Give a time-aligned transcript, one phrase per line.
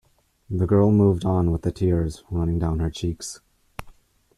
[0.49, 3.39] The girl moved on with the tears running down her cheeks.